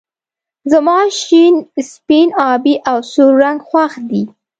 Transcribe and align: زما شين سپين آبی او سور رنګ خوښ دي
زما 0.71 0.99
شين 1.21 1.55
سپين 1.91 2.29
آبی 2.51 2.73
او 2.89 2.97
سور 3.11 3.31
رنګ 3.41 3.59
خوښ 3.67 3.93
دي 4.09 4.23